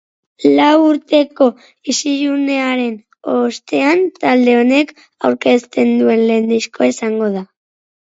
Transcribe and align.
Lau 0.59 0.77
urteko 0.83 1.47
isilunearen 1.91 2.95
ostean 3.33 4.01
talde 4.23 4.55
honek 4.61 4.95
aurkezten 5.29 5.93
duen 6.01 6.25
lehen 6.31 6.49
diskoa 6.53 6.89
izango 6.95 7.29
da. 7.37 7.45